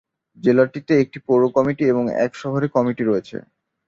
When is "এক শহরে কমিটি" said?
2.25-3.03